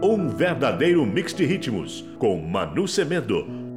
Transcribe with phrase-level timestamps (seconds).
[0.00, 3.67] Um verdadeiro mix de ritmos com Manu Semendo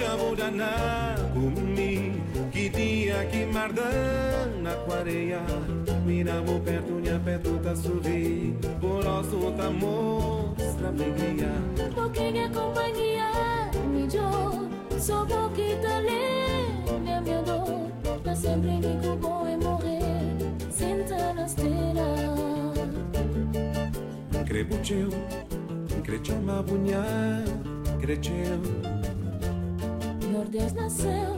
[0.00, 2.12] Mutabudana Kumni
[2.50, 5.42] Kitia perto Quareia
[6.06, 8.56] Mirabu Pertunha Petuta tá Suvi.
[8.80, 11.52] Porosu Tamo tá alegria.
[11.94, 17.90] Pouquinha Companhia me jo Só pouquita tá Lê é Minha minha dor
[18.22, 20.00] Pra sempre me bom e morrer
[20.70, 22.06] Senta na esteira.
[24.46, 25.10] Crebucheu
[26.02, 27.04] Crechama Bunha
[28.00, 28.99] Crecheu
[30.98, 31.29] myself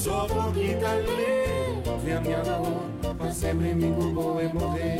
[0.00, 4.99] soffochi dalle fiamme ad amore, ma sempre mi cupo e morire.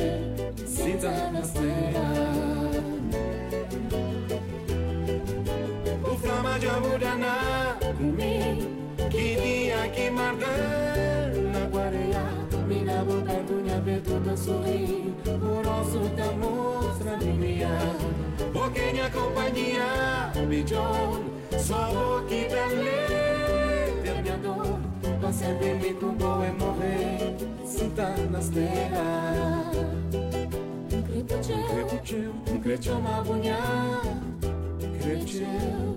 [32.91, 33.59] chama bunea
[34.99, 35.95] Crăciun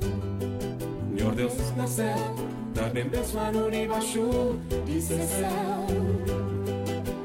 [1.15, 2.33] Senhor Deus nasceu
[2.75, 3.07] tá bem.
[3.09, 4.55] Deus e no nibașu
[4.85, 5.97] Disse céu.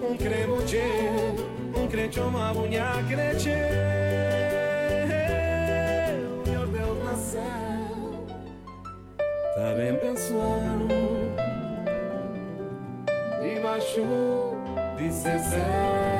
[0.08, 0.86] Un cremoce
[1.80, 3.52] Un Crăciun ma bunea Crăciun
[6.52, 8.24] Iar Deus nasceu
[9.56, 9.94] tá bem.
[10.02, 10.34] Deus e
[10.78, 10.98] no
[14.96, 16.17] Disse céu.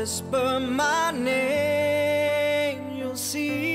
[0.00, 3.66] whisper my name, you'll see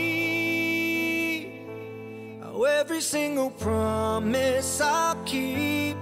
[2.41, 5.95] how every single promise I'll keep.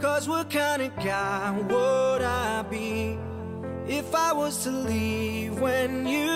[0.00, 3.18] Cause what kind of guy would I be
[3.88, 6.33] if I was to leave when you?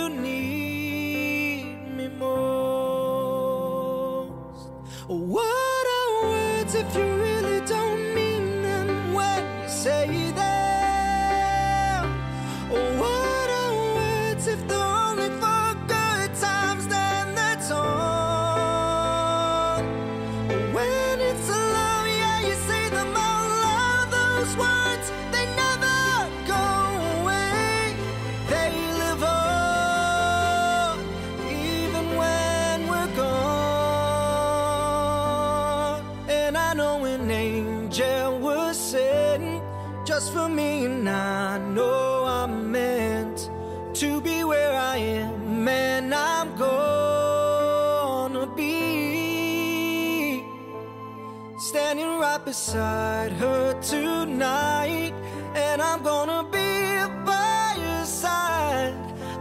[52.68, 55.14] beside her tonight
[55.54, 57.74] And I'm gonna be by
[58.04, 58.92] side.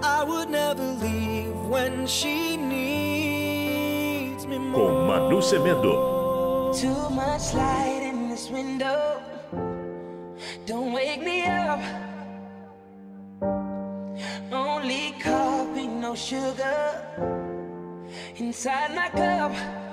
[0.02, 6.72] I would never leave when she needs me more Com Manu Semedo.
[6.80, 9.20] Too much light in this window.
[10.66, 11.82] Don't wake me up.
[14.54, 17.02] Only coffee, no sugar
[18.38, 19.87] Inside my cup.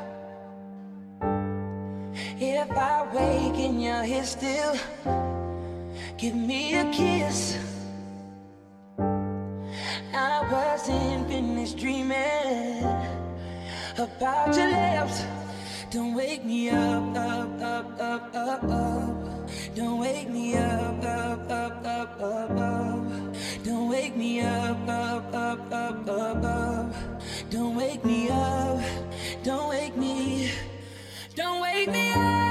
[2.53, 4.77] If I wake and you're here still,
[6.19, 7.59] give me a kiss.
[10.13, 12.85] I wasn't finished dreaming
[13.97, 15.25] about your lips.
[15.91, 19.51] Don't wake me up, up, up, up, up, up.
[19.75, 23.35] Don't wake me up, up, up, up, up, up.
[23.65, 26.95] Don't wake me up, up, up, up, up, up.
[27.51, 28.81] Don't wake me up.
[29.43, 30.51] Don't wake me.
[31.37, 32.44] Don't wake me up.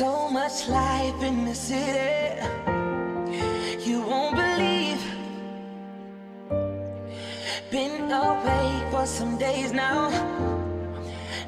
[0.00, 2.40] So much life in the city.
[3.86, 5.02] You won't believe.
[7.70, 10.08] Been away for some days now.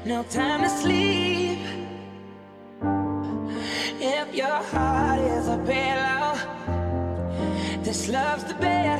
[0.05, 1.57] No time to sleep.
[3.99, 6.37] If your heart is a pillow,
[7.81, 8.99] this love's the bed.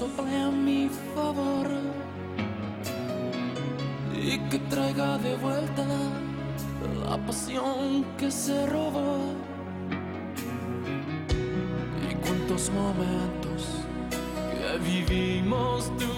[0.00, 1.68] sople a mi favor
[4.14, 5.84] y que traiga de vuelta
[7.04, 9.18] la pasión que se robó.
[12.10, 13.60] Y cuántos momentos
[14.50, 16.09] que vivimos tú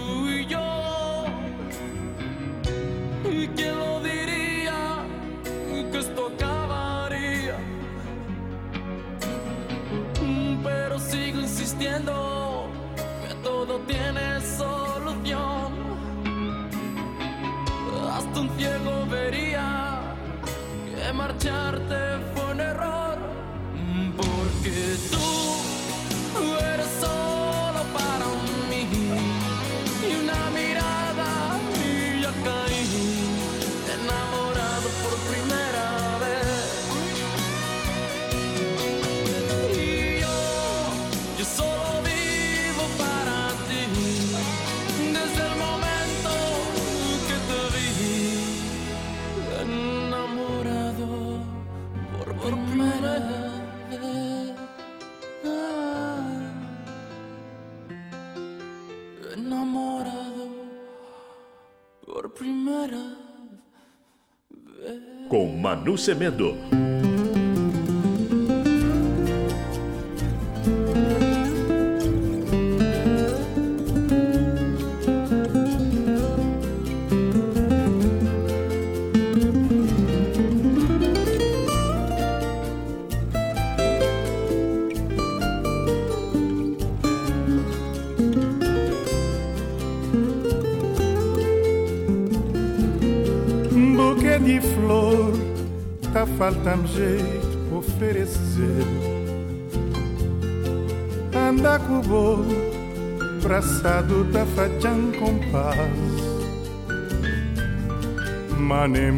[65.73, 66.82] Manu Semedo.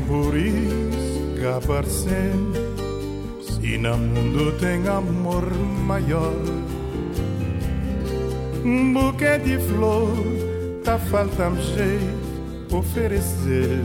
[0.05, 2.53] Manem buris, gabarcem,
[3.41, 5.51] se no mundo tem amor
[5.87, 6.35] maior.
[8.65, 10.15] Um buquê de flor,
[10.85, 13.81] tá faltando jeito oferecer.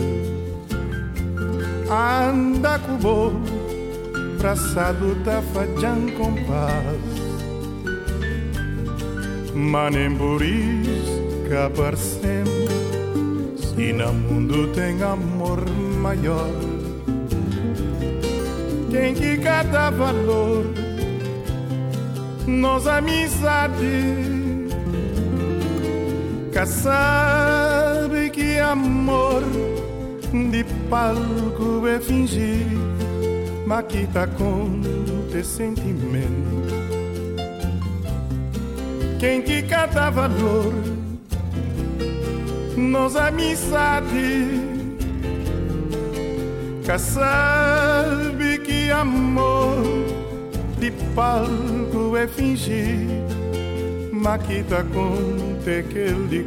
[1.89, 3.41] Anda com o bolo,
[4.39, 6.99] braçado tá fazendo compás.
[9.53, 10.87] Manem buris,
[11.49, 12.43] gabarcem,
[13.57, 15.28] se no mundo tem amor
[16.09, 16.49] maior.
[18.89, 20.65] Quem que cada valor,
[22.47, 23.77] nos amizade,
[26.51, 29.43] que sabe que amor
[30.51, 32.65] de palco é fingir,
[33.67, 34.81] mas que tá com
[35.31, 36.49] teu sentimento.
[39.19, 40.73] Quem que cada valor,
[42.75, 44.68] nos amizade,
[46.89, 49.83] que sabe que amor
[50.79, 53.05] de palco é fingir,
[54.11, 55.13] mas que tá com
[55.61, 56.45] aquele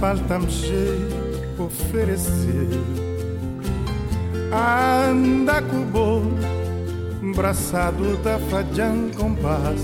[0.00, 0.14] pra
[1.62, 2.68] oferecer.
[4.50, 6.38] Anda com o bolo,
[7.36, 9.80] braçado tá fazendo compás.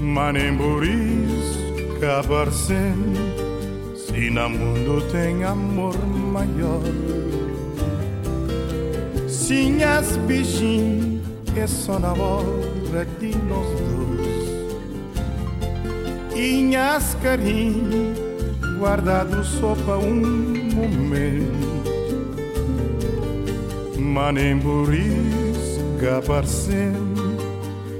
[0.00, 1.58] Manem buris,
[2.00, 2.94] cabarcem,
[3.96, 6.82] se no mundo tem amor maior.
[9.28, 11.22] Sim, as bichinhos,
[11.56, 13.91] é só na hora de nós.
[16.42, 18.16] Inhas carinho
[18.76, 20.16] guardado só para um
[20.74, 21.72] momento.
[23.96, 26.94] Manem buris, gabarcem,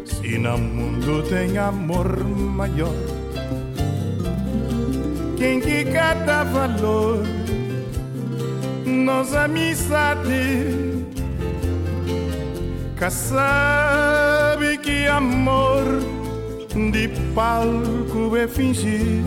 [0.05, 2.93] se no mundo tem amor maior.
[5.39, 7.23] Quem que cada valor,
[8.85, 11.05] nos amizade,
[12.99, 16.22] que sabe que amor
[16.75, 19.23] de palco é fingir,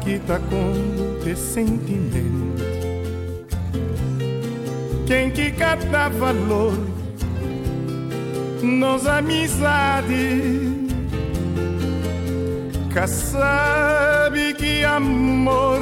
[0.00, 2.54] que tá com teu sentimento.
[5.06, 6.78] Quem que cada valor,
[8.62, 10.40] nos amizade,
[12.92, 15.80] que sabe que amor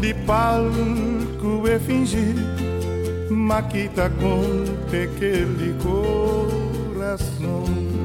[0.00, 2.34] de palco é fingir,
[3.70, 5.74] que tá com aquele
[6.94, 8.01] coração.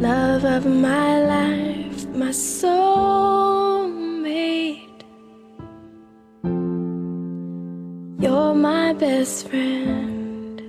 [0.00, 2.72] Love of my life, my soulmate.
[8.18, 10.60] You're my best friend.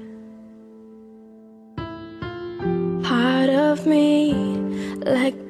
[3.04, 4.34] Part of me,
[5.06, 5.43] like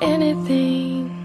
[0.00, 1.21] anything.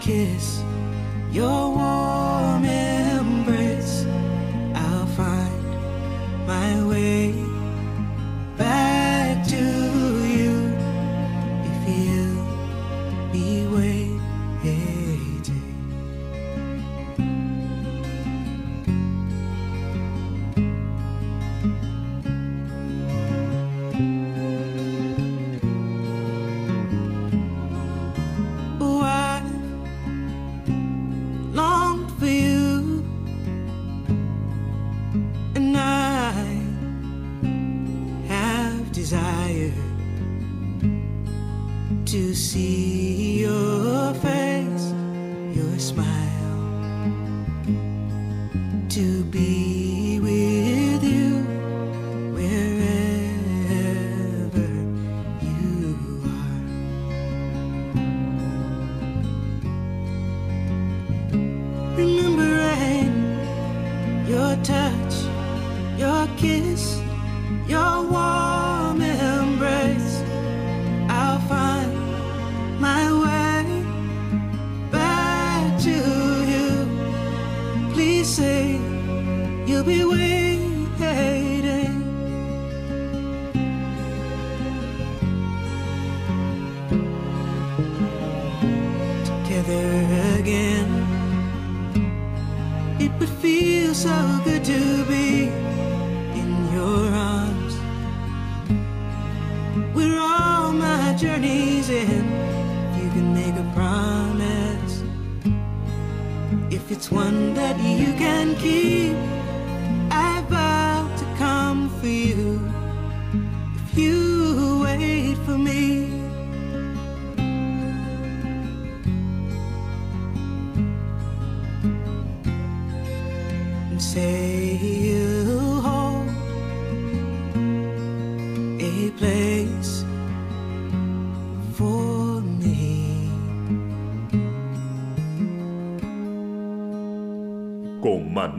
[0.00, 0.62] kiss,
[1.30, 2.64] your warm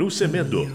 [0.03, 0.72] Manu Semedo.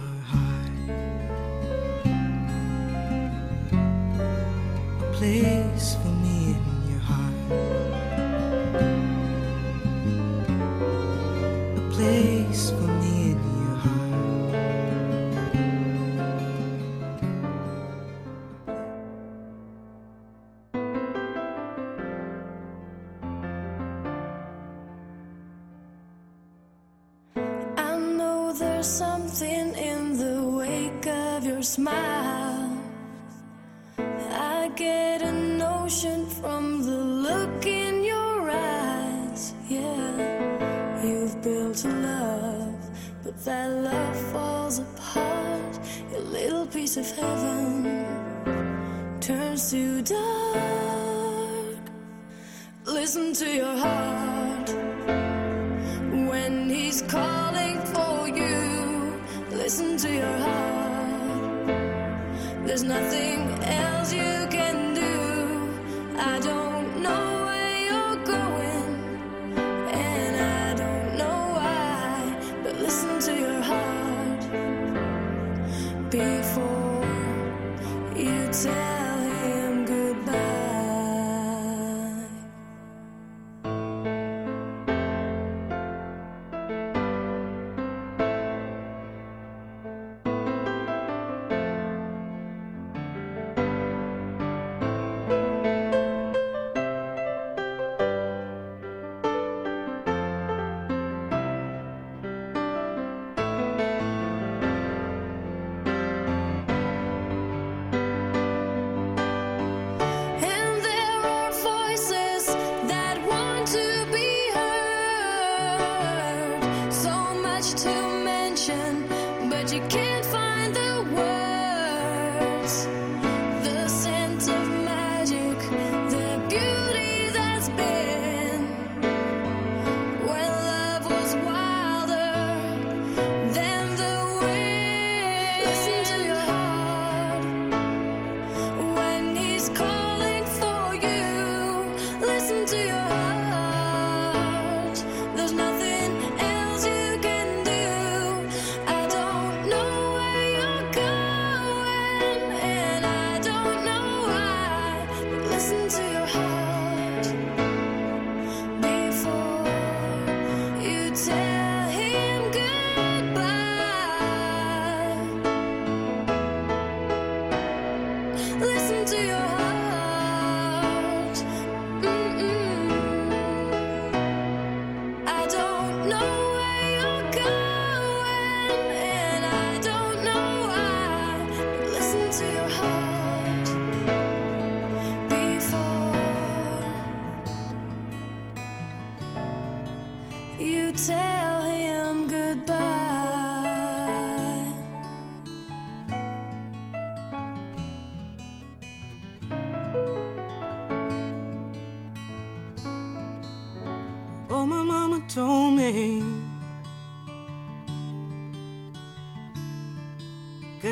[59.68, 61.66] listen to your heart.
[62.66, 66.18] There's nothing else you can do.
[66.18, 66.67] I don't.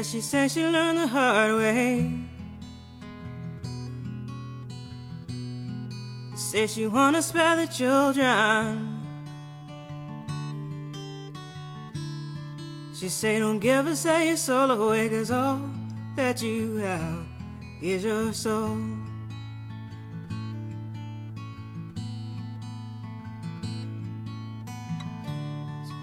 [0.06, 2.12] She said she learned the hard way.
[6.36, 8.96] Say she wanna spare the children.
[12.94, 15.60] She say don't give us say your soul away Cause all
[16.14, 17.26] that you have
[17.82, 18.96] is your soul so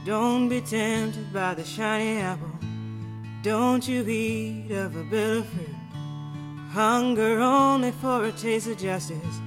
[0.05, 2.62] Don't be tempted by the shiny apple.
[3.43, 5.75] Don't you eat of a bitter fruit.
[6.71, 9.41] Hunger only for a taste of justice.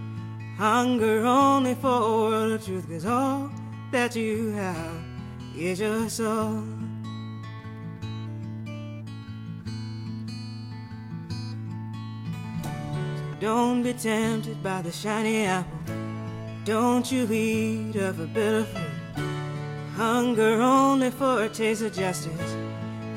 [0.58, 2.86] Hunger only for a world of truth.
[2.90, 3.50] Cause all
[3.92, 5.02] that you have
[5.56, 6.62] is your soul.
[13.40, 15.72] Don't be tempted by the shiny apple.
[16.66, 19.24] Don't you eat of a bitter fruit.
[19.94, 22.65] Hunger only for a taste of justice.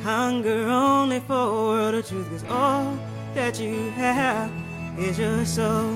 [0.04, 2.30] Hunger only for of truth.
[2.30, 2.98] Cause all
[3.34, 4.50] that you have
[4.98, 5.94] is your soul.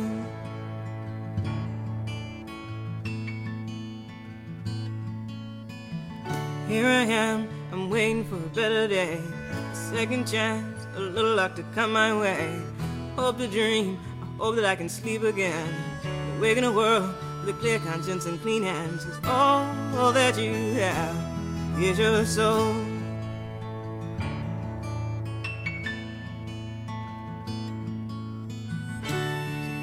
[6.67, 9.21] Here I am, I'm waiting for a better day.
[9.71, 12.61] A second chance, a little luck to come my way.
[13.15, 15.73] Hope to dream, I hope that I can sleep again.
[16.39, 19.05] Awake in a world with a clear conscience and clean hands.
[19.05, 21.15] Cause all that you have
[21.79, 22.92] is your soul.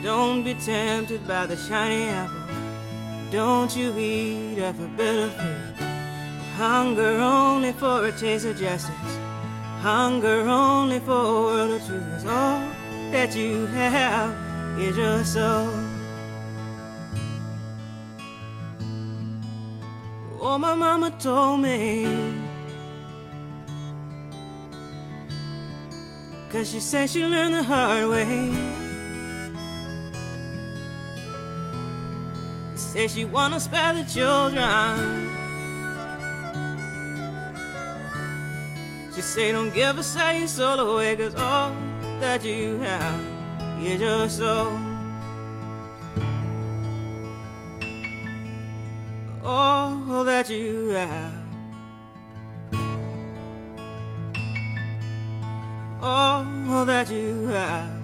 [0.03, 2.41] Don't be tempted by the shiny apple.
[3.31, 5.87] Don't you eat of a bitter fruit.
[6.57, 9.19] Hunger only for a taste of justice.
[9.83, 12.27] Hunger only for a world of truth.
[12.27, 12.61] All
[13.13, 14.35] that you have
[14.81, 15.69] is your soul.
[20.41, 22.07] Oh, my mama told me.
[26.51, 28.80] Cause she said she learned the hard way.
[32.93, 35.31] Say she wanna spare the children.
[39.15, 41.73] She say don't give a say soul away Cause all
[42.19, 43.21] that you have
[43.81, 44.77] is your soul.
[49.45, 51.33] All that you have.
[56.03, 58.00] All that you have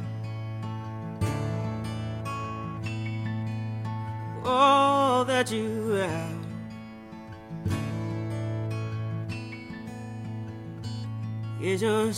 [4.49, 6.47] All that you have.
[11.61, 12.13] Is your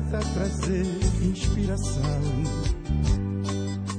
[0.00, 0.86] tá trazer
[1.22, 2.20] inspiração.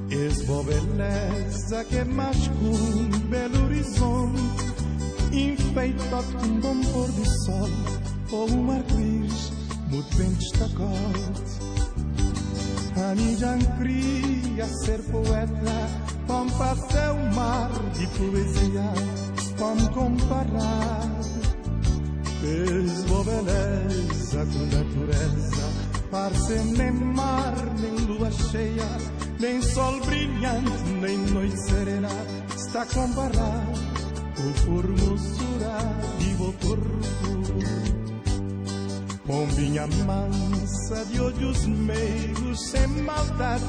[0.09, 4.41] Esbo beleza que mais com um belo horizonte,
[5.31, 7.69] enfeitado com um bom pôr do sol,
[8.31, 9.51] ou um arco-íris
[9.89, 11.69] muito bem destacado.
[12.95, 15.89] A já queria ser poeta,
[16.27, 18.93] como passei o mar de poesia,
[19.57, 21.09] como comparar.
[23.07, 25.88] Boa beleza com natureza,
[26.75, 28.87] nem mar, nem lua cheia,
[29.39, 32.09] nem sol brilhante, nem noite serena,
[32.55, 33.67] está a comparar
[34.37, 35.77] o formosura
[36.17, 37.19] de vô corpo.
[39.27, 43.63] Pombinha mansa de olhos meigos sem maldade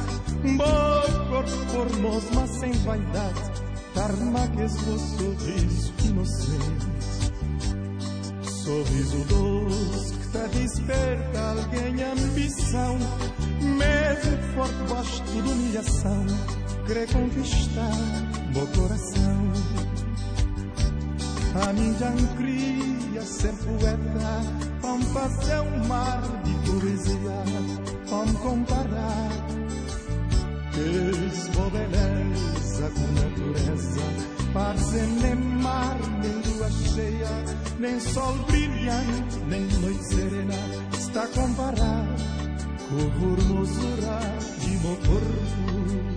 [0.57, 3.53] Bom corpo formoso mas sem vaidade
[3.93, 6.86] Tarmaques do sorriso inocente
[8.43, 12.99] Sorriso doce te desperta alguém ambição.
[13.61, 16.26] Mesmo forte baixo de humilhação.
[16.87, 17.97] Quer conquistar
[18.55, 19.81] meu coração.
[21.53, 24.41] A já queria ser poeta
[24.81, 27.43] Vamos fazer um mar de poesia
[28.09, 29.31] Vamos comparar.
[30.70, 34.01] Que sua beleza com natureza
[34.53, 37.29] Parece nem mar, nem lua cheia
[37.79, 40.55] Nem sol brilhante, nem noite serena
[40.93, 42.07] Está a comparar
[42.89, 44.21] com a formosura
[44.61, 46.10] de meu corpo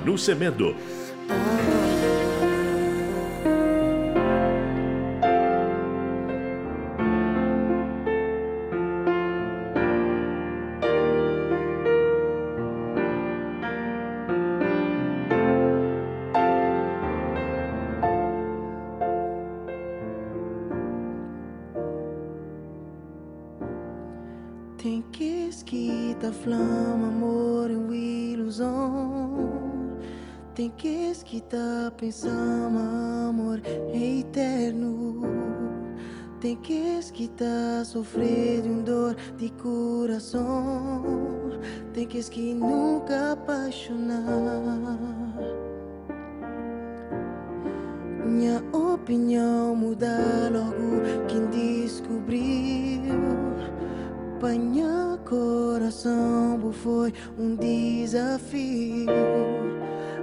[0.00, 0.74] Manu Semendo.
[32.00, 33.60] Rapis amor
[33.92, 35.20] é eterno.
[36.40, 41.02] Tem que esquitar, sofrer de um dor de coração.
[41.92, 44.24] Tem que que nunca apaixonar.
[48.24, 53.12] Minha opinião muda logo quem descobriu.
[54.40, 59.04] Panha coração foi um desafio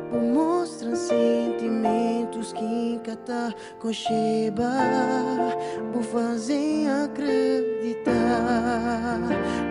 [0.09, 4.71] por mostra sentimentos que catar cocheba
[5.91, 8.15] Por fazer acreditar.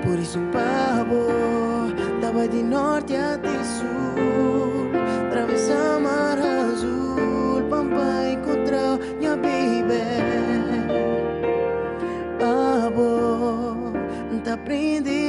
[0.04, 1.26] Por isso pavo
[2.20, 4.90] dava de norte até sul
[5.30, 10.04] Travessa mar azul Pampa encontrar minha baby
[12.38, 13.76] Pavo
[14.44, 15.25] Tá aprendendo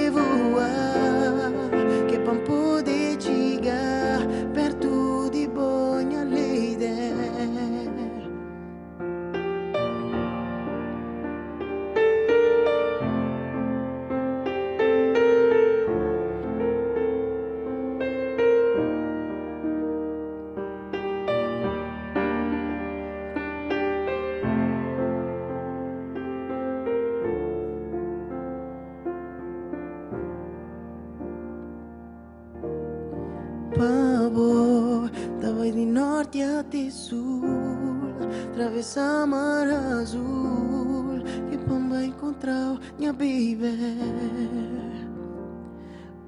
[36.27, 38.13] norte hati sul
[38.53, 43.73] Travesa mar azul Que pamba encontrar minha bebê.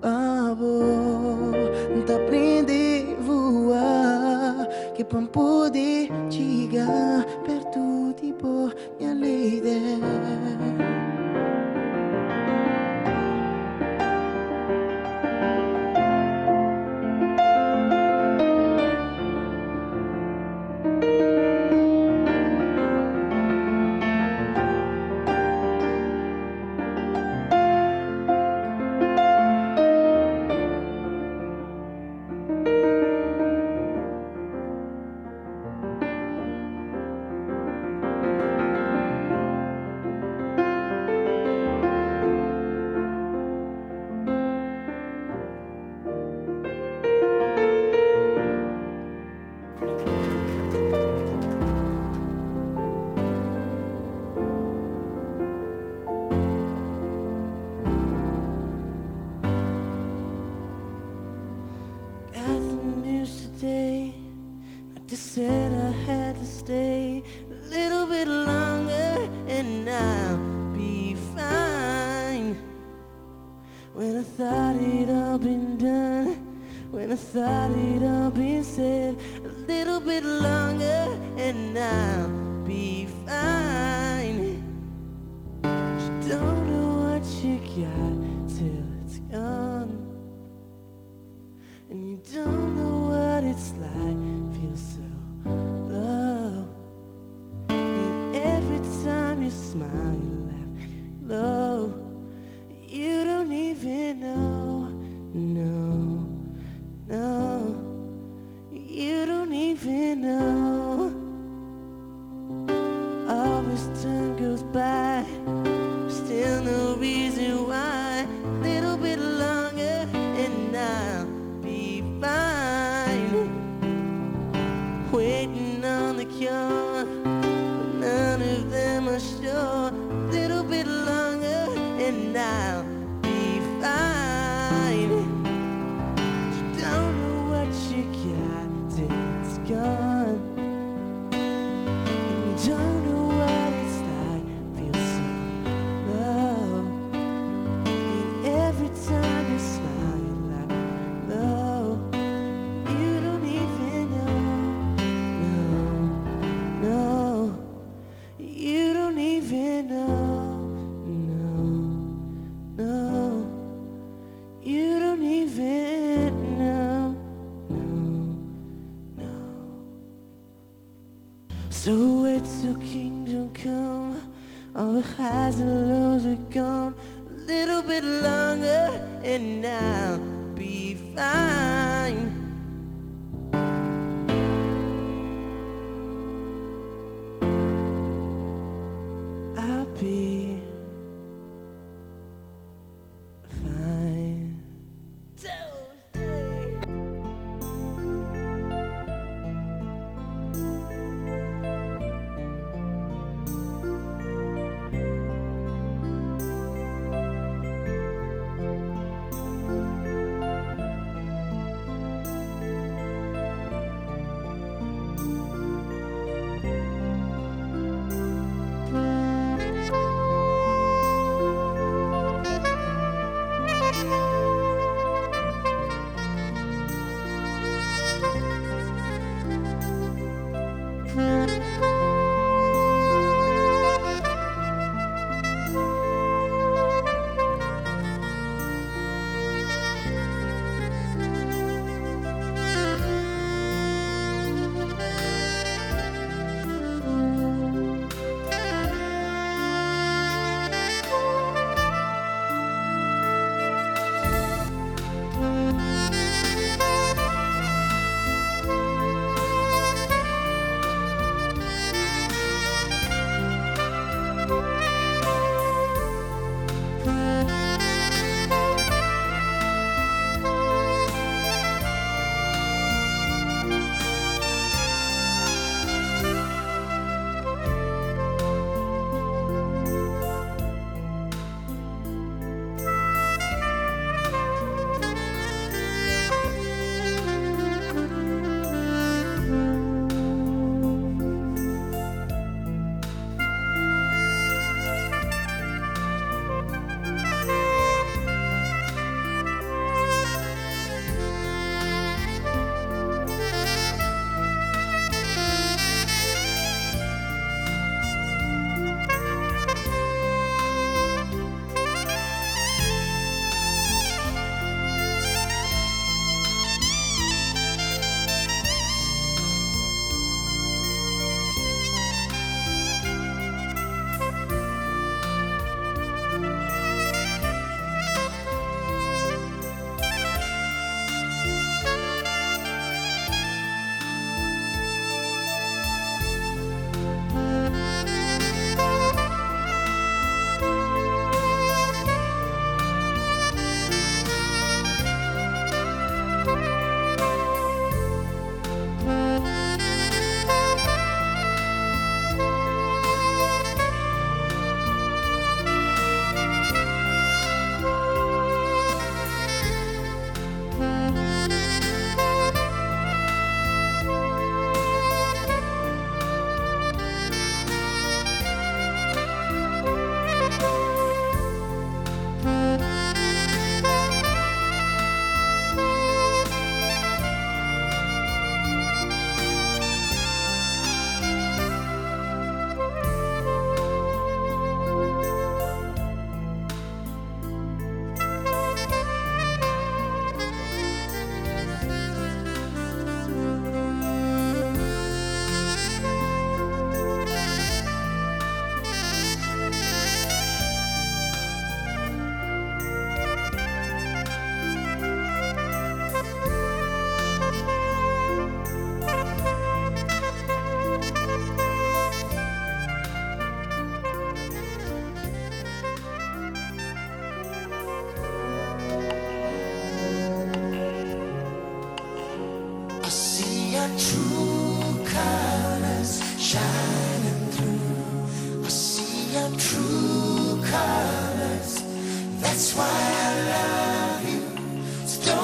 [0.02, 1.52] Babo
[2.06, 10.79] Tá aprende voar Que pão poder chegar Perto de boa minha líder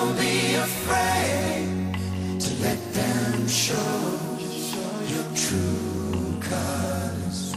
[0.05, 3.91] don't be afraid to let them show
[5.13, 7.55] your true colors.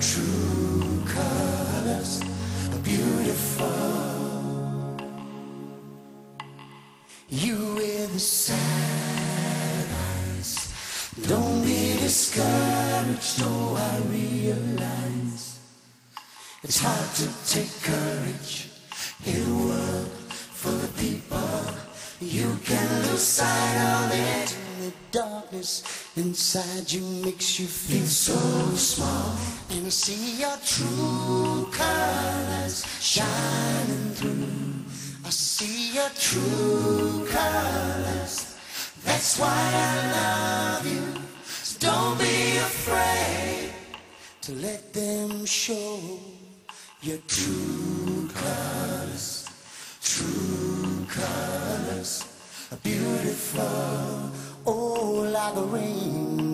[0.00, 2.20] True colors
[2.74, 3.70] are beautiful.
[7.28, 10.52] You with the sad eyes.
[11.26, 15.60] Don't be discouraged, no, I realize
[16.62, 18.68] it's hard to take courage
[19.24, 19.85] in a
[23.16, 24.56] lose sight of it.
[24.80, 25.82] The darkness
[26.16, 28.38] inside you makes you feel so
[28.76, 29.34] small.
[29.70, 35.24] And I see your true colors shining through.
[35.24, 38.54] I see your true colors.
[39.02, 39.60] That's why
[39.90, 41.06] I love you.
[41.44, 43.70] So don't be afraid
[44.42, 46.00] to let them show
[47.00, 49.48] your true colors.
[50.02, 52.35] True colors
[52.82, 54.32] beautiful.
[54.66, 56.45] Oh, like a rainbow.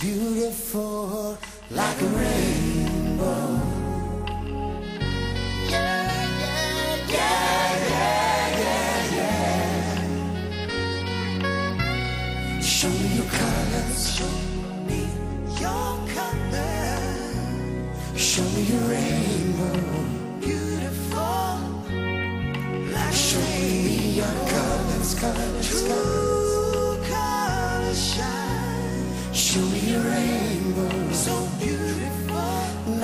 [0.00, 1.38] Beautiful.
[1.70, 2.29] Like a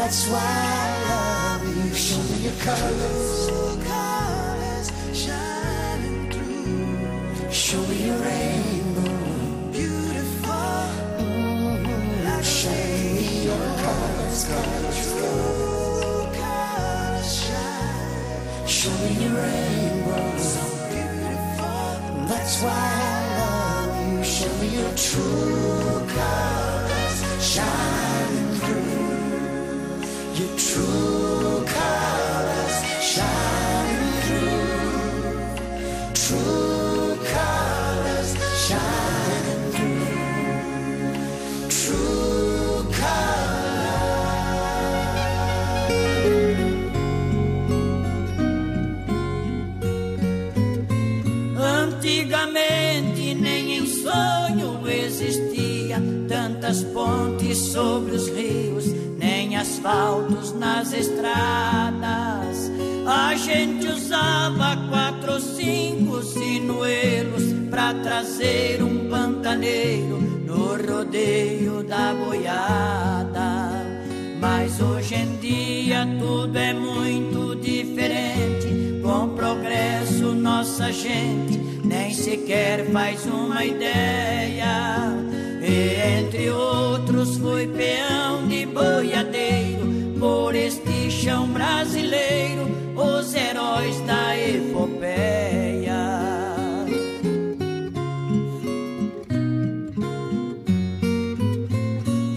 [0.07, 1.93] That's why I love you.
[1.93, 3.51] Show me your colors.
[3.91, 7.51] Colors shining through.
[7.51, 9.73] Show me your rainbow.
[9.73, 10.79] Beautiful.
[11.19, 12.41] Mm-hmm.
[12.41, 18.67] Show me your colors, colors, true colors shine.
[18.69, 20.39] Show me your rainbow.
[20.39, 22.27] So beautiful.
[22.31, 24.23] That's why I love you.
[24.23, 27.96] Show me your true colors shining
[56.97, 58.76] pontes sobre os rios,
[59.87, 62.73] asfaltos nas estradas.
[63.07, 73.87] A gente usava quatro cinco sinuelos pra trazer um pantaneiro no rodeio da boiada.
[74.41, 79.01] Mas hoje em dia tudo é muito diferente.
[79.03, 85.13] Com progresso, nossa gente nem sequer faz uma ideia.
[85.63, 89.76] E entre outros, fui peão de boiadeiro
[92.27, 92.67] brasileiro,
[92.97, 95.97] os heróis da epopeia.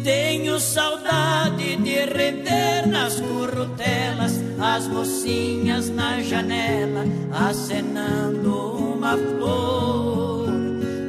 [0.04, 10.50] Tenho saudade de rever nas currutelas as mocinhas na janela acenando uma flor.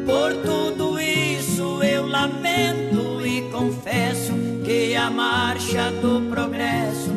[0.07, 4.33] Por tudo isso eu lamento e confesso
[4.65, 7.10] que a marcha do progresso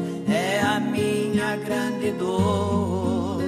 [1.73, 3.41] grande dor.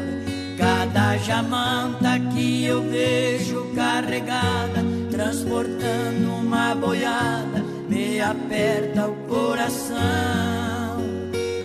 [0.58, 9.98] Cada jamanta que eu vejo carregada, transportando uma boiada, me aperta o coração.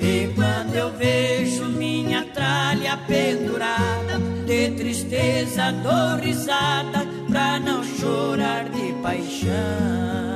[0.00, 8.92] E quando eu vejo minha tralha pendurada, de tristeza dou risada pra não chorar de
[9.02, 10.29] paixão.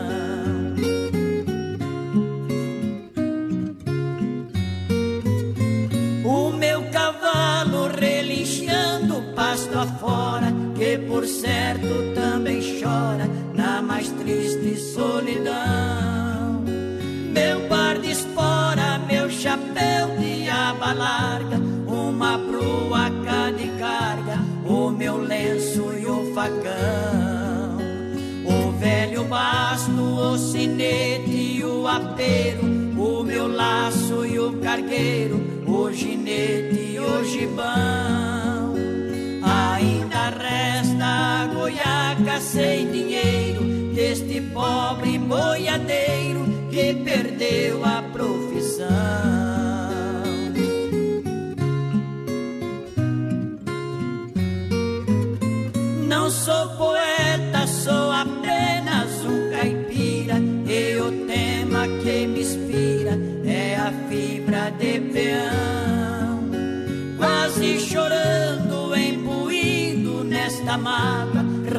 [10.99, 16.63] Por certo também chora na mais triste solidão.
[17.33, 24.91] Meu par de espora, meu chapéu de aba larga, uma proa cá de carga, o
[24.91, 27.79] meu lenço e o facão,
[28.45, 32.65] o velho basto, o sinete e o apeiro,
[32.97, 38.34] o meu laço e o cargueiro, o ginete e o gibão.
[41.65, 43.63] A goiaca sem dinheiro
[43.95, 48.89] deste pobre boiadeiro que perdeu a profissão.
[56.07, 57.24] Não sou poeta,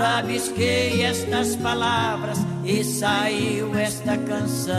[0.05, 4.75] rabisquei estas palavras e saiu esta canção.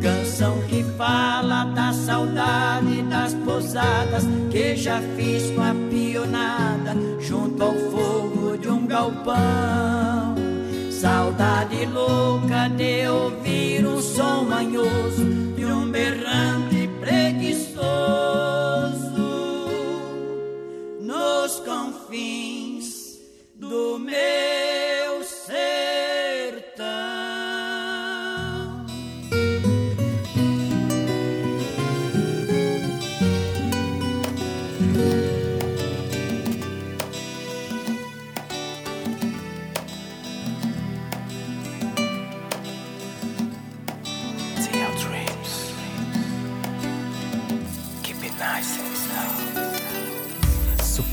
[0.00, 7.74] Canção que fala da saudade das pousadas que já fiz com a pionada junto ao
[7.74, 10.34] fogo de um galpão.
[10.90, 15.24] Saudade louca de ouvir um som manhoso
[15.56, 17.78] de um berrante preguiçoso
[21.00, 22.57] nos confins
[23.68, 25.07] do meu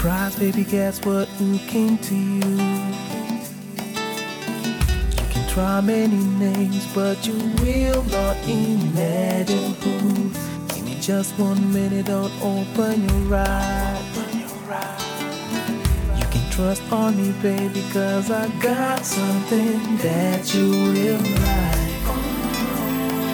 [0.06, 1.28] Surprise, baby, guess what?
[1.40, 2.52] Who came to you?
[5.18, 10.30] You can try many names, but you will not imagine who.
[10.68, 14.18] Give me just one minute, don't open your eyes.
[16.20, 21.18] You can trust on me, baby, cause I got something that you will
[21.50, 21.82] like.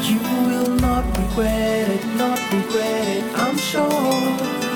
[0.10, 4.71] You will not regret it, not regret it, I'm sure.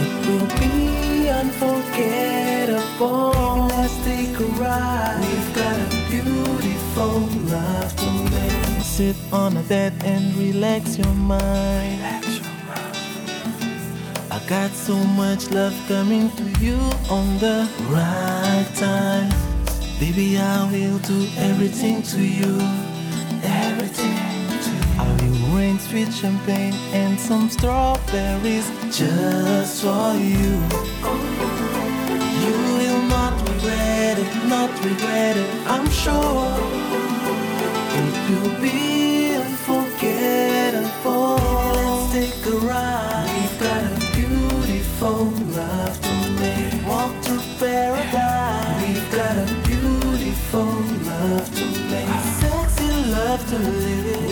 [0.00, 0.76] It will be
[1.28, 3.66] unforgettable.
[3.68, 5.18] Let's take a ride.
[5.20, 5.76] We've got a
[6.10, 7.14] beautiful
[7.52, 8.82] love to make.
[8.82, 11.98] Sit on a bed and relax your mind.
[11.98, 12.96] relax your mind.
[14.30, 16.78] I got so much love coming to you
[17.10, 19.30] on the right time.
[19.98, 22.87] Baby, I will do everything to you.
[25.88, 30.60] Sweet champagne and some strawberries just for you.
[32.44, 36.52] You will not regret it, not regret it, I'm sure.
[38.00, 41.38] It will be unforgettable.
[41.38, 43.28] Baby, Let's take a ride.
[43.34, 45.20] We've got a beautiful
[45.56, 46.86] love to make.
[46.86, 48.82] Walk to paradise.
[48.82, 50.70] We've got a beautiful
[51.08, 52.22] love to make.
[52.40, 54.27] Sexy love to live.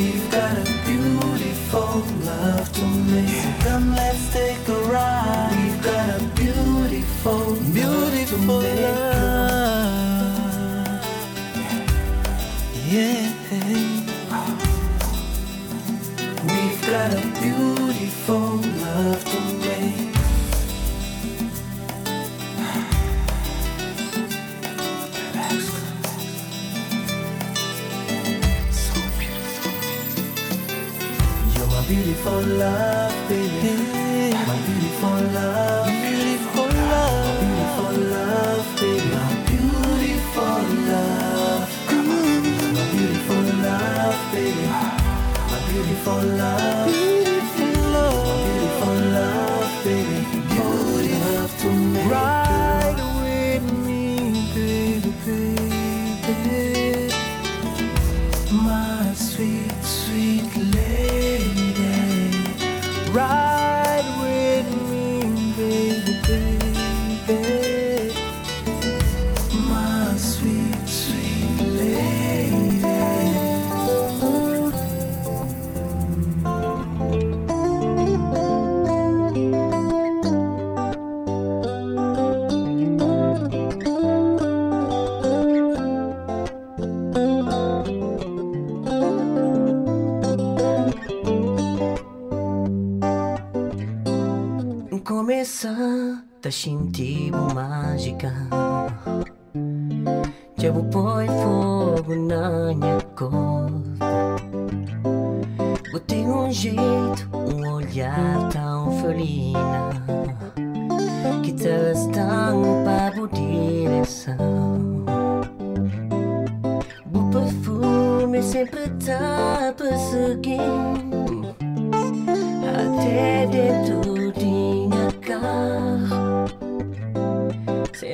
[95.56, 98.45] Começa a sentir mágica Já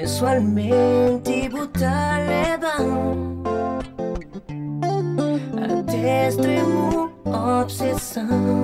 [0.03, 3.45] Mensualmente y le dan
[5.57, 6.61] a este
[7.25, 8.62] obsesión.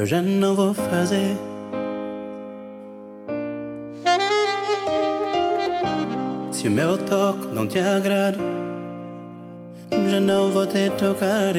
[0.00, 1.36] Eu já não vou fazer.
[6.50, 8.38] Se o meu toque não te agrada,
[10.10, 11.52] já não vou te tocar.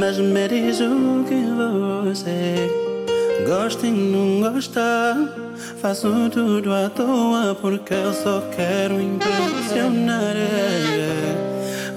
[0.00, 1.44] Mas me diz o que
[2.10, 2.70] você
[3.46, 5.28] gosta e não gosta.
[5.82, 10.34] Faço tudo à toa porque eu só quero impressionar.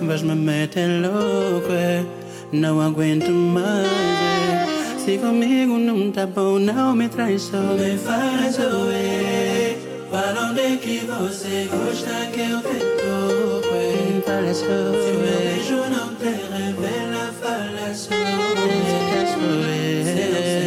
[0.01, 2.27] Mas me mete louco, é.
[2.52, 3.88] Não aguento mais.
[3.88, 5.00] é.
[5.00, 7.58] Se comigo não tá bom, não me só.
[7.58, 9.78] Me faz ouvir.
[10.12, 13.76] Para onde é que você gosta que eu te toco?
[13.76, 14.22] é?
[14.26, 14.66] Fala só.
[14.66, 18.10] Se meu beijo não te revela, fala só.
[18.10, 20.66] Se não sentes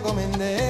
[0.00, 0.69] los puercos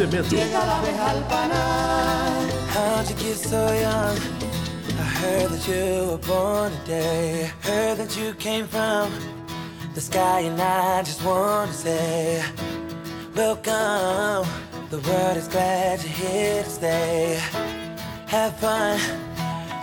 [0.00, 0.20] Panal.
[0.20, 0.36] Manu Cemento.
[0.36, 2.50] Llega la abeja al panal.
[2.74, 4.16] How'd you get so young?
[4.98, 7.50] I heard that you were born today.
[7.62, 9.12] Heard that you came from
[9.94, 12.42] the sky, and I just want to say,
[13.34, 14.48] Welcome.
[14.90, 17.40] The world is glad you're here to stay.
[18.26, 18.98] Have fun.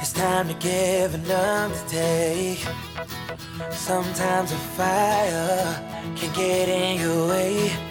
[0.01, 2.65] It's time to give enough to take.
[3.71, 5.81] Sometimes a fire
[6.15, 7.86] can get in your way, but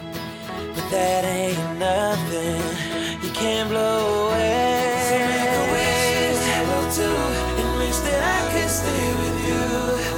[0.91, 2.61] that ain't nothing
[3.23, 5.03] you can't blow away.
[5.09, 7.09] So make a wish, hello to,
[7.61, 9.63] and wish that I could stay with you.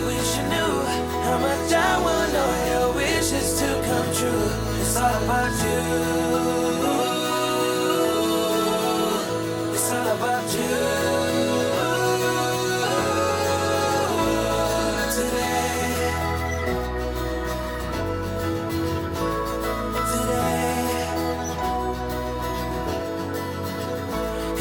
[0.07, 0.75] Wish you knew
[1.25, 4.81] how much I want all your wishes to come true.
[4.81, 6.68] It's all about you.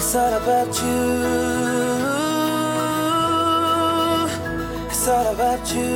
[0.08, 1.04] It's all about you.
[4.88, 5.96] It's all about you.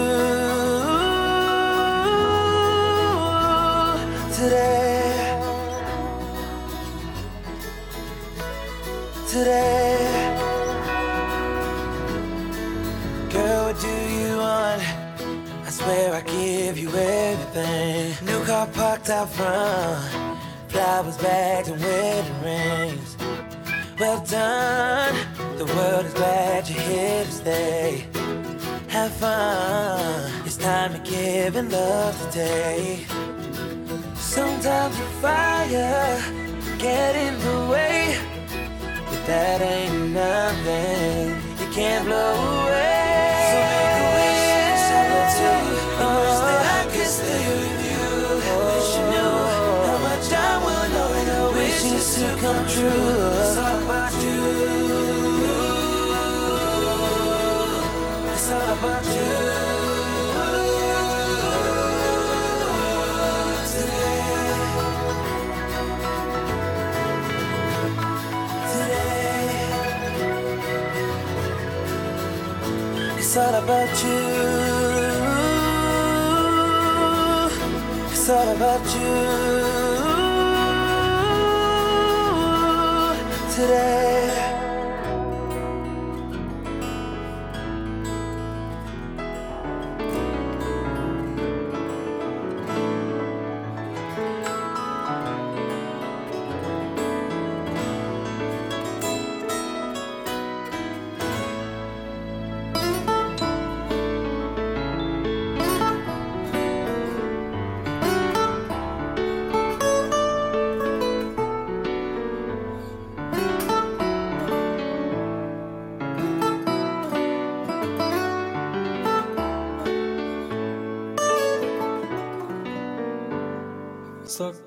[4.35, 4.99] Today.
[9.29, 9.97] Today.
[13.29, 14.81] Girl, what do you want?
[15.65, 18.25] I swear I give you everything.
[18.25, 19.60] New car parked out front,
[25.65, 28.05] the world is glad you're here to stay.
[28.87, 33.05] Have fun, it's time to give and love today.
[34.15, 36.19] Sometimes the fire
[36.79, 38.17] get in the way,
[39.05, 41.29] but that ain't nothing
[41.59, 42.33] you can't blow
[42.63, 43.41] away.
[43.51, 44.47] So make a wish,
[44.97, 45.09] I
[46.23, 48.05] wish that I could stay with you.
[48.65, 49.33] Wish you knew
[49.87, 50.61] how much I
[52.21, 52.89] to come true.
[53.41, 54.80] It's all about you.
[58.51, 58.59] It's
[73.37, 74.19] all about you.
[78.11, 79.11] It's all about you.
[83.55, 84.10] Today.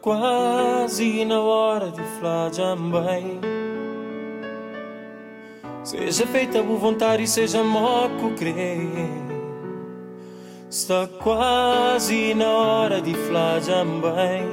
[0.04, 3.40] Quase na hora de falar também.
[5.82, 8.86] Seja feita por vontade e seja moco crer.
[10.68, 14.46] Está quase na hora de falar também.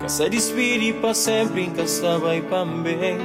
[0.00, 1.82] Que se despede para sempre, em que
[2.20, 3.16] vai também.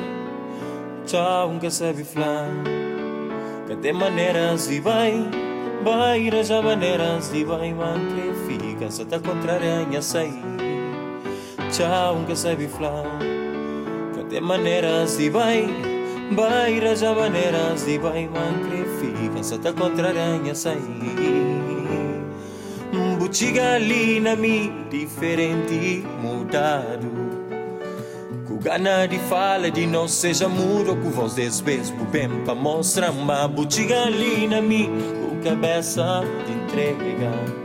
[1.05, 2.47] Tchau, que sabe falar.
[3.67, 5.29] Que tem maneiras de bem.
[5.83, 8.33] Baira já maneiras de bem, manque
[8.83, 10.33] fica, se tá contrariando sei.
[11.71, 13.19] Tchau, que sabe falar.
[14.13, 15.93] Que tem maneiras de bem.
[16.31, 20.77] Baira já maneiras de manque fica, se tá contrariando sei.
[23.19, 27.33] Butiga ali na mi diferente, mudado.
[28.61, 34.03] Gana de fala de não seja mudo Com voz desbesbo bem pra mostrar Uma butiga
[34.03, 34.89] ali na mi
[35.19, 37.62] Com cabeça de entrega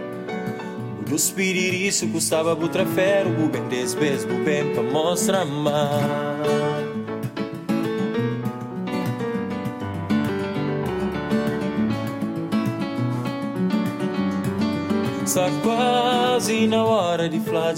[1.09, 5.47] O do espírito custava butrafero O bem desbesbo bem pra mostrar
[15.25, 17.73] Está quase na hora de falar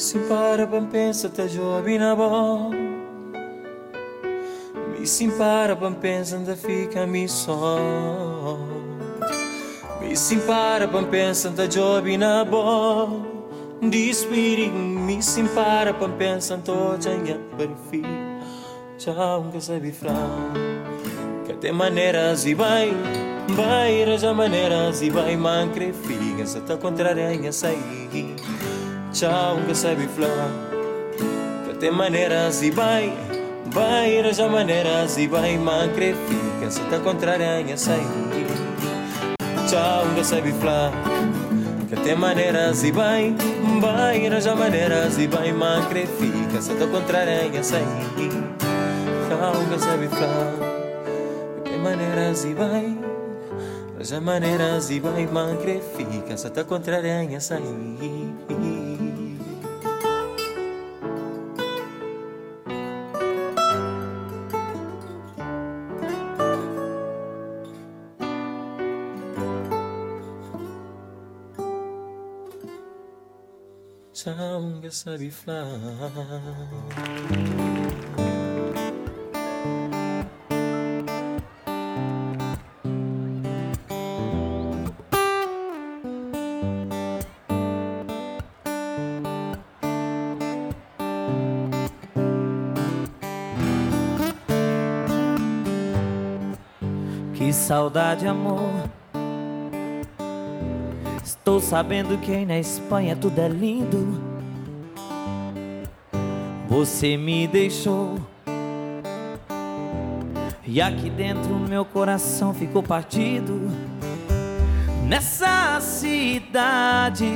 [0.00, 2.70] simpara para pensa ta jobi na bom
[4.98, 7.78] Me simpara para pensa da fica mi só.
[10.00, 13.26] Me simpara para pensa da jobi na bom
[13.82, 18.06] Dispiri mi simpara para pensa toda minha perfil
[18.96, 20.14] Tchau, que sabe fran
[21.46, 22.90] Que te maneiras e vai
[23.48, 28.36] Vai, raja maneiras e vai Mancre figa, se ta contrarianha sair
[29.12, 30.50] Tchau, que sabe flan
[31.66, 33.12] Que te maneiras e vai
[33.66, 38.06] Vai, raja maneiras e vai Mancre figa, se ta contrarianha sair
[39.68, 40.92] Tchau, que sabe flan
[41.90, 43.34] que tem maneiras e vai,
[43.80, 47.84] vai, arranja maneiras e vai, mancre fica, se te contrarianha sair.
[49.28, 50.54] Calma, sabe falar,
[51.64, 52.96] que tem maneiras e vai,
[53.92, 58.79] arranja maneiras e vai, mancre fica, se te contrarianha sair.
[74.90, 75.68] Sabe falar.
[97.34, 98.58] Que saudade, amor.
[101.22, 104.29] Estou sabendo que aí na Espanha tudo é lindo.
[106.70, 108.16] Você me deixou.
[110.64, 113.68] E aqui dentro meu coração ficou partido.
[115.04, 117.26] Nessa cidade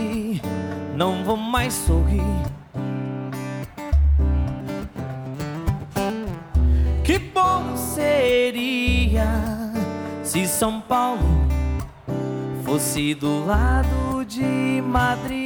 [0.97, 2.23] não vou mais sorrir.
[7.03, 9.27] Que bom seria
[10.23, 11.45] se São Paulo
[12.65, 15.44] fosse do lado de Madrid.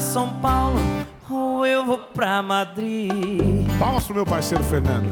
[0.00, 0.78] São Paulo
[1.30, 3.66] ou eu vou pra Madrid.
[3.78, 5.10] Palmas pro meu parceiro Fernando.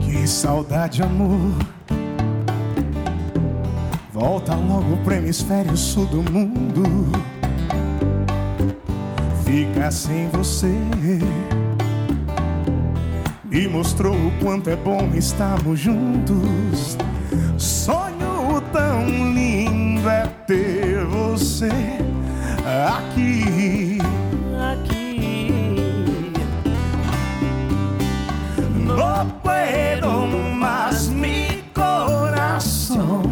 [0.00, 1.54] Que saudade, amor.
[4.12, 6.82] Volta logo pro hemisfério sul do mundo.
[9.44, 10.74] Ficar sem você
[13.50, 16.96] me mostrou o quanto é bom estarmos juntos.
[17.56, 21.70] Sonho tão lindo é ter você
[22.88, 23.98] aqui.
[24.72, 25.06] Aqui.
[28.74, 33.22] No puedo más, mi coração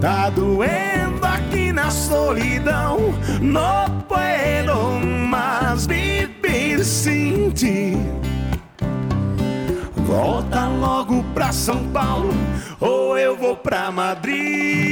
[0.00, 2.98] tá doendo aqui na solidão.
[3.40, 5.03] No puedo
[11.54, 12.34] São Paulo
[12.80, 14.83] ou eu vou pra Madrid.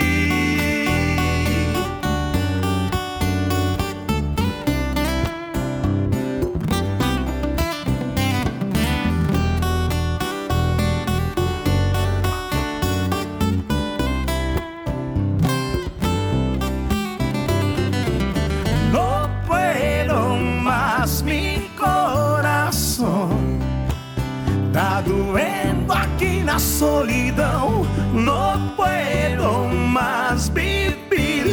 [27.32, 27.86] Solidão.
[28.12, 31.52] No puedo más vivir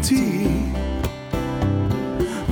[0.00, 0.72] ti.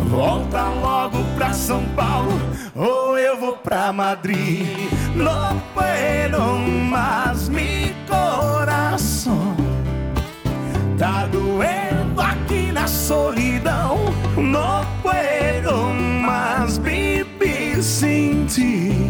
[0.09, 2.39] Volta logo pra São Paulo
[2.75, 4.67] ou eu vou pra Madrid.
[5.15, 6.59] No puedo
[6.91, 9.57] más, mi coração
[10.99, 13.99] tá doendo aqui na solidão.
[14.37, 19.02] No puedo más vivir sem ti.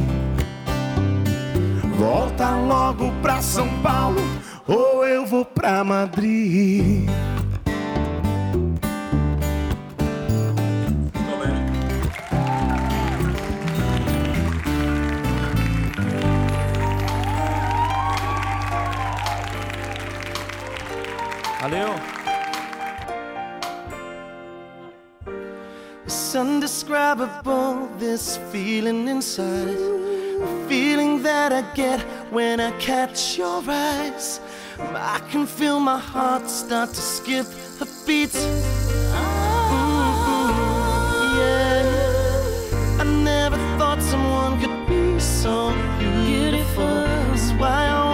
[2.02, 4.20] Volta logo pra São Paulo
[4.66, 7.08] ou eu vou pra Madrid.
[21.60, 21.94] Valeu.
[26.04, 30.11] It's indescribable, this feeling inside.
[30.72, 32.00] feeling that I get
[32.30, 34.40] when I catch your eyes.
[35.14, 37.46] I can feel my heart start to skip
[37.82, 38.30] a beat.
[38.32, 39.76] Mm-hmm,
[41.40, 43.02] yeah.
[43.02, 47.04] I never thought someone could be so beautiful.
[47.04, 48.11] That's why I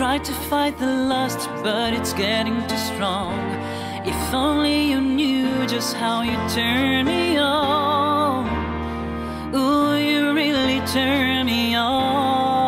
[0.00, 3.38] Tried to fight the lust, but it's getting too strong.
[4.06, 8.46] If only you knew just how you turn me on.
[9.54, 12.59] Ooh, you really turn me on.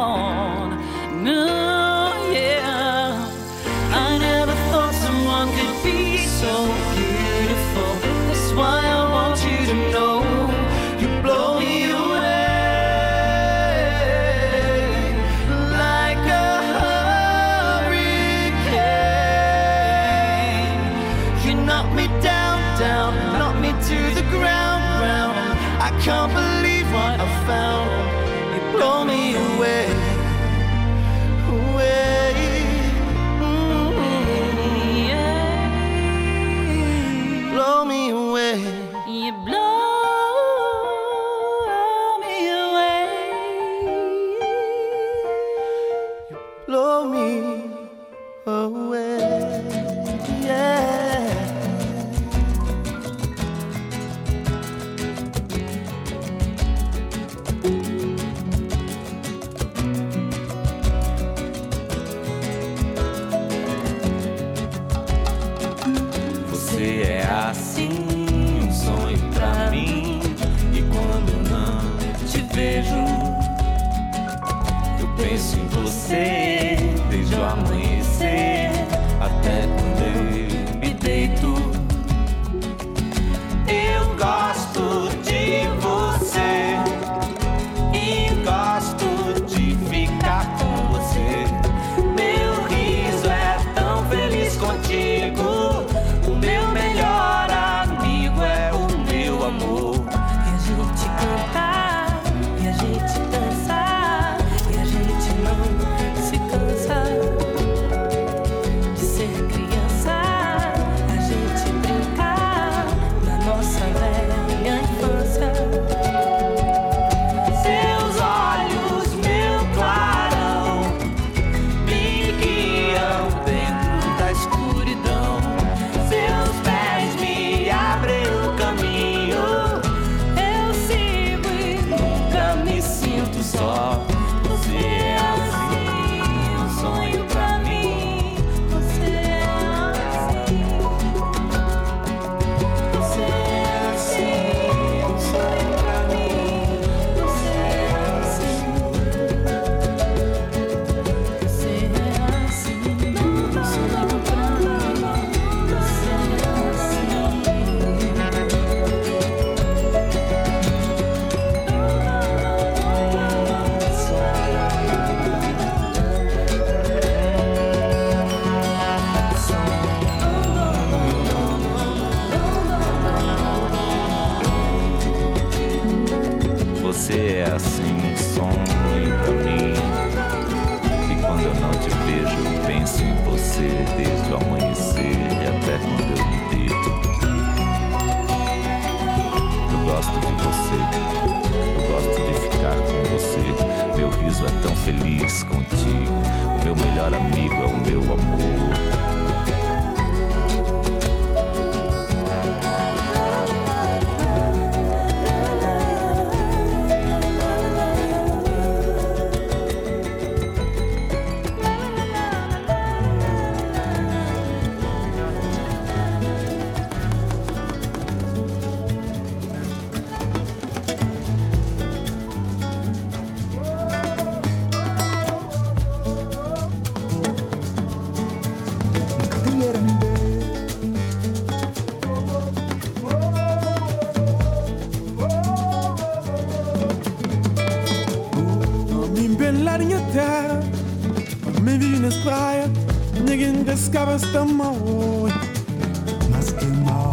[246.53, 247.13] dema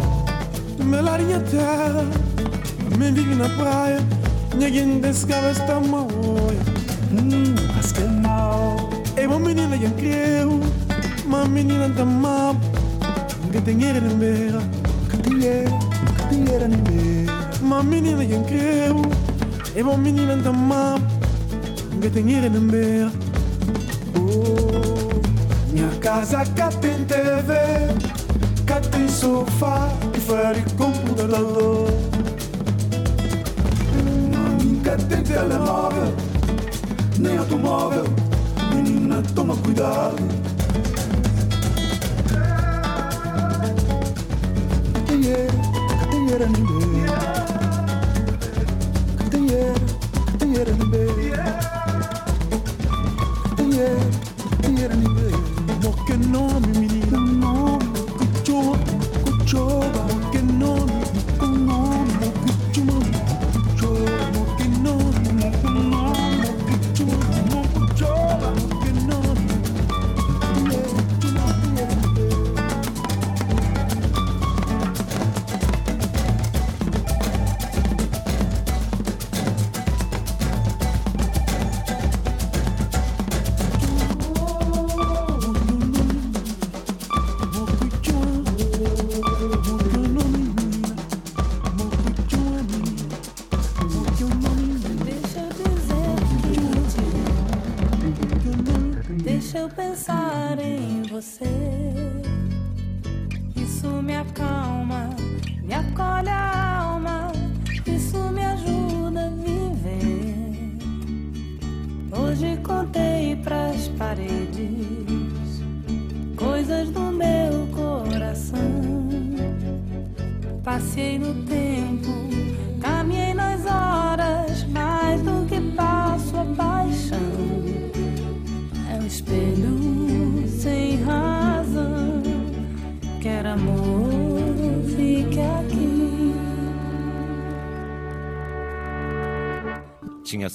[0.84, 2.04] Melarieta
[2.98, 3.98] Me vive na praia
[4.56, 6.60] Ninguém descava esta moia
[7.12, 8.76] Hum, mas que mal
[9.16, 10.60] É uma menina que creu
[11.24, 12.60] Uma menina da mapa
[13.52, 14.60] Que tem ele na beira
[15.10, 15.70] Que tem ele,
[16.16, 19.02] que tem ele na beira Uma menina que creu
[19.76, 21.02] É uma menina da mapa
[22.00, 23.12] Que tem ele na beira
[24.16, 28.19] Oh, minha casa cá tem TV
[28.70, 31.88] cá tem sofá, e fare computador.
[34.62, 36.14] Nunca tem telemóvel,
[37.18, 38.04] nem automóvel.
[38.72, 40.40] Menina, toma cuidado.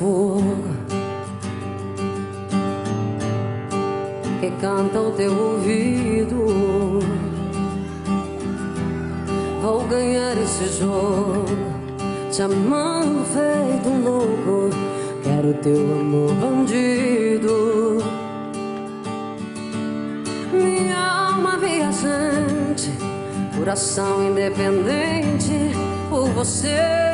[0.00, 0.56] Fogo
[4.40, 7.00] que canta ao teu ouvido.
[9.60, 11.44] Vou ganhar esse jogo,
[12.30, 14.70] te amando feito um louco.
[15.22, 17.98] Quero teu amor bandido.
[20.50, 22.90] Minha alma viajante,
[23.54, 25.76] coração independente.
[26.08, 27.09] Por você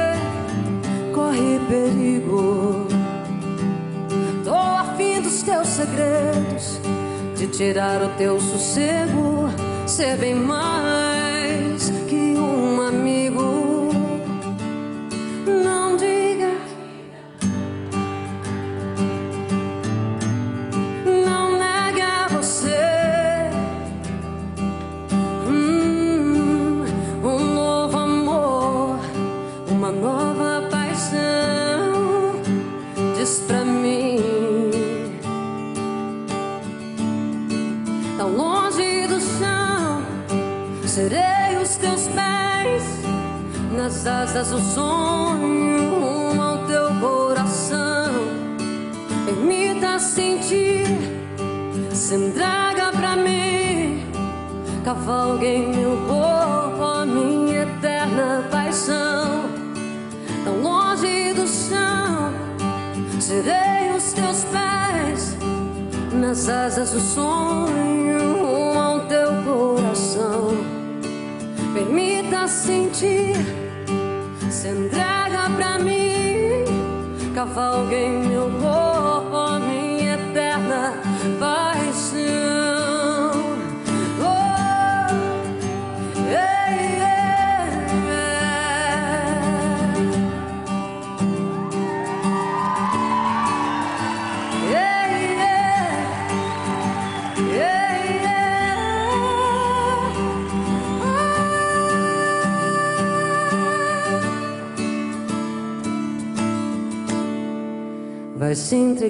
[1.26, 2.86] corre perigo.
[4.44, 6.80] Tô afim dos teus segredos,
[7.36, 9.48] de tirar o teu sossego,
[9.86, 10.95] ser bem mais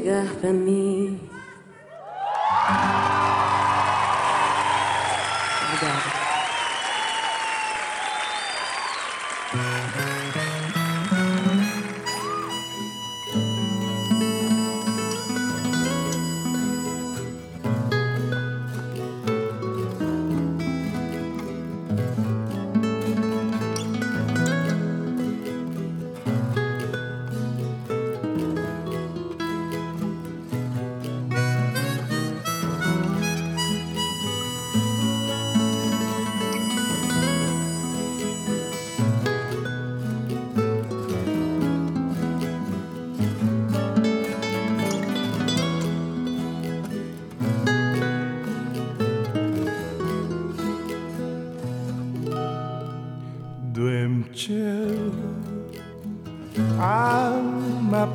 [0.01, 0.53] se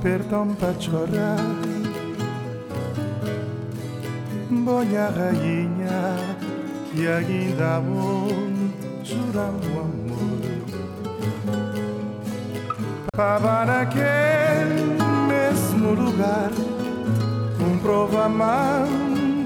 [0.01, 1.37] Perdão pra chorar
[4.49, 6.17] Boia rainha
[6.91, 8.27] Que ainda vou
[9.03, 10.41] jurar o amor
[13.15, 14.97] Para naquele
[15.27, 16.49] mesmo lugar
[17.59, 18.27] Um prova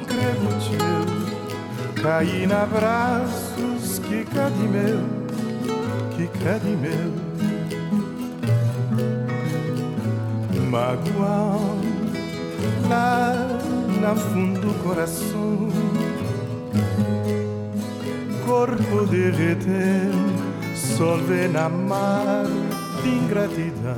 [0.07, 5.25] crevo teu Caí na braços que cadê meu
[6.15, 7.34] que crede meu
[10.75, 11.79] Magoão
[12.89, 13.47] lá
[14.01, 15.69] na fundo do coração
[18.45, 20.35] Corpo derretendo,
[20.75, 21.17] sol
[21.53, 22.43] na mar
[23.01, 23.95] de ingratidão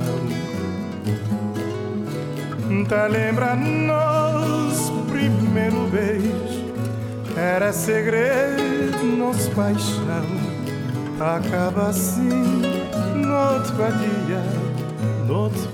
[2.88, 6.72] Tá lembra nos primeiro beijo
[7.36, 10.48] Era segredo, nos paixão
[11.18, 12.62] acaba assim
[13.16, 14.44] noutro dia,
[15.26, 15.67] noutro dia.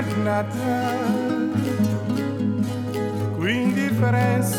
[0.00, 0.92] ingannata,
[3.36, 4.58] quindi differenza,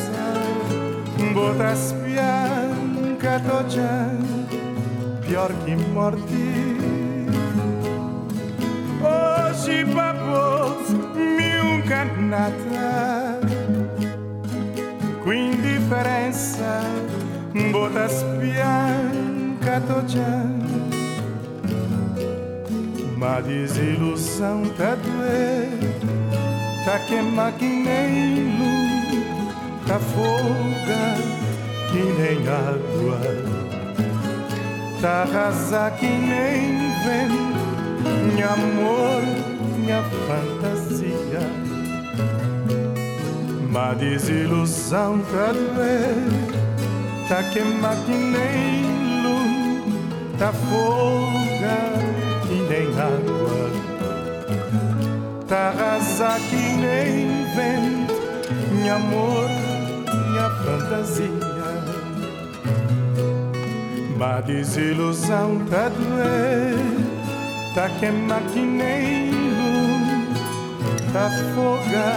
[1.31, 4.09] bota spiancata già,
[5.19, 6.76] piorchi morti.
[9.01, 10.77] Oh, Oggi papo
[11.14, 13.39] mi ingannata,
[15.22, 16.81] quindi differenza,
[17.72, 20.45] bota spiancata già,
[23.27, 23.27] bianca toja.
[23.27, 25.67] Ma desilusão tá doer,
[26.85, 27.21] tá que
[28.57, 29.25] luz,
[29.85, 31.17] tá foga
[31.91, 33.19] que nem água,
[35.01, 39.21] tá rasa que nem vento, minha amor,
[39.77, 41.43] minha fantasia.
[43.69, 46.15] Ma desilusão tá doer,
[47.27, 47.59] tá que
[49.21, 51.36] luz, tá foga
[55.68, 58.14] tá rasa que nem vento,
[58.72, 59.49] meu amor,
[60.30, 61.27] minha fantasia.
[64.18, 66.77] Ma desilusão tá doer,
[67.76, 70.39] tá queima que nem luz,
[71.11, 72.10] tá foga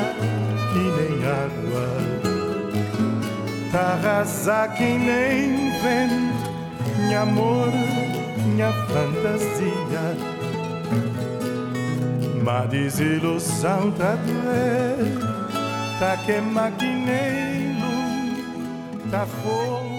[0.72, 1.88] que nem água,
[3.72, 6.50] tá rasa que nem vento,
[6.98, 7.72] minha amor,
[8.46, 9.89] minha fantasia.
[12.50, 14.96] Ma desilusão tá doer,
[16.00, 16.40] tá que
[17.78, 19.89] luz, tá foga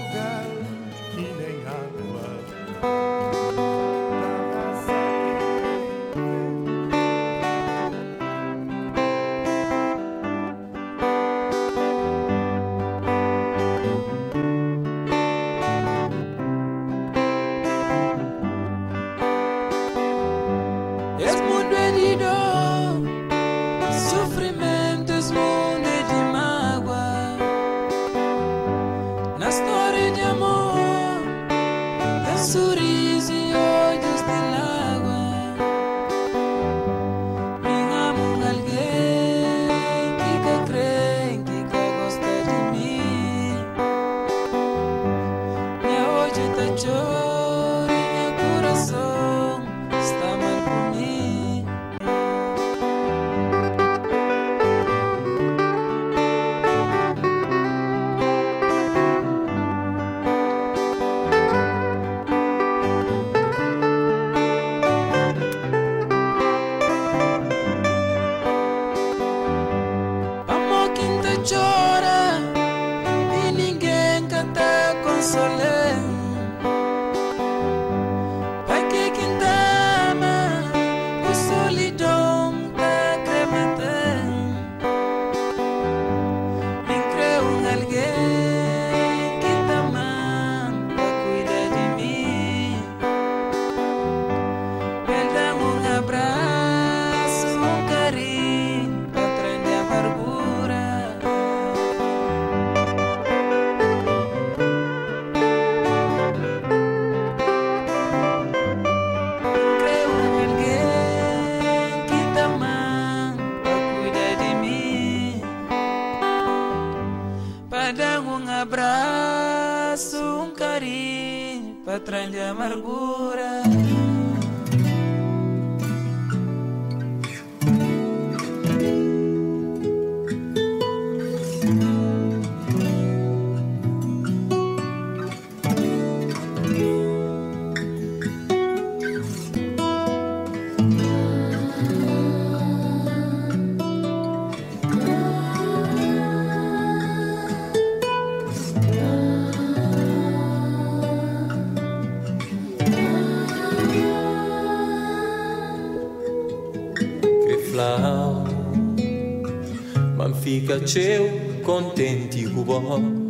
[162.71, 163.21] contente com bom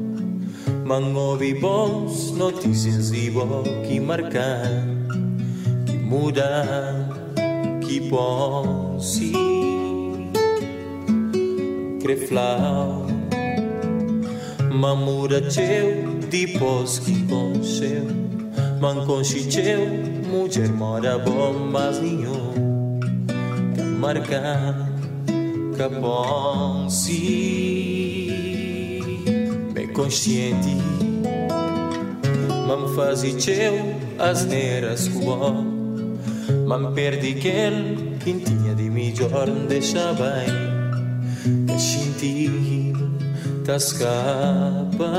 [0.85, 5.07] Man ouve bons notícias e bom que marcam
[5.85, 7.09] Que mudam,
[7.81, 9.31] que bom se
[12.01, 13.07] Creflau
[14.71, 18.07] Man muda teu depois que concheu.
[18.79, 22.51] Man mulher mora bom mas nenhum
[23.99, 24.87] marca
[25.77, 27.70] capon si
[30.01, 30.77] me consciente.
[32.67, 35.53] Mam fazi teu as neiras cubo
[36.67, 42.93] mam perdi quel que tinha de melhor deixa bem que sentir
[43.65, 45.11] ta escapa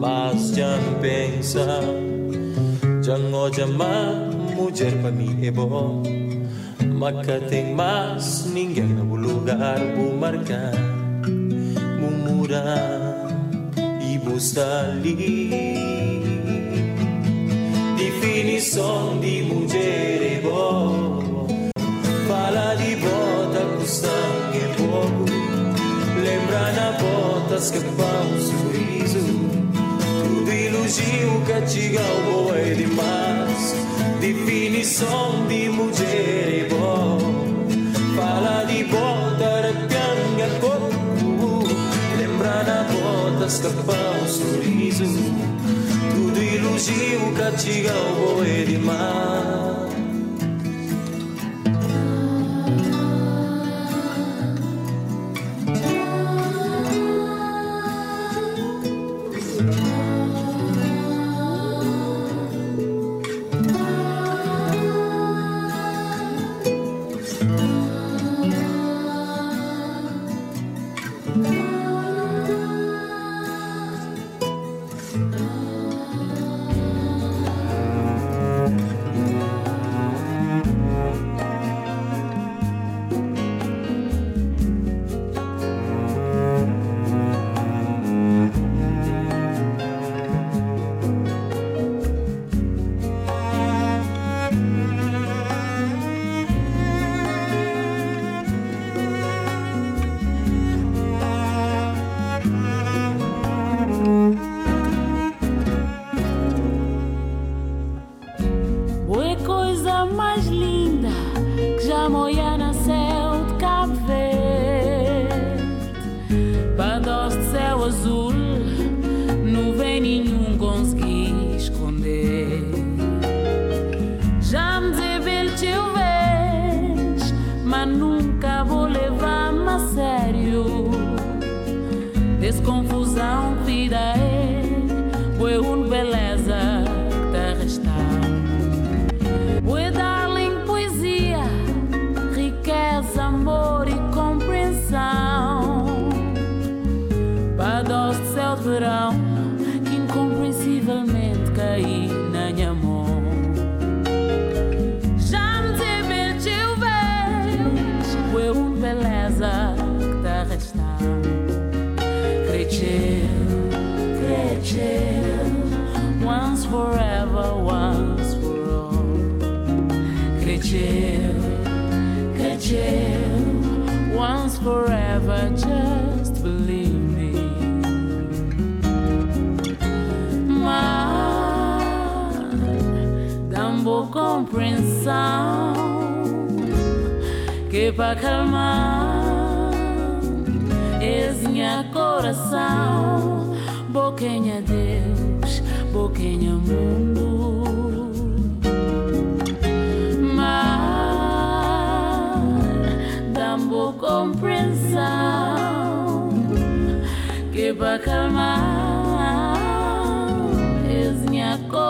[0.00, 1.80] mas já pensa
[3.02, 4.14] já não má
[4.56, 6.02] mulher para mim é bom
[6.98, 11.01] Maca tem mais ninguém no lugar vou marcar
[12.44, 15.48] E vou estar ali
[17.96, 21.46] Definição de mulher é bom
[22.26, 25.24] Fala de bota com sangue é pouco
[26.20, 29.18] Lembra na botas que pão sorriso.
[30.24, 33.74] Tudo elogio que chega boa é demais.
[34.20, 37.31] Definição de mulher é bom
[43.42, 45.04] bota, escapar o sorriso
[46.14, 49.81] Tudo elogio que chega boa é demais Boa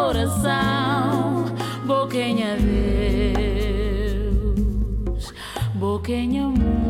[0.02, 1.44] coração,
[1.86, 2.56] boquinha
[5.06, 5.32] Deus,
[5.76, 6.81] boquinha amor.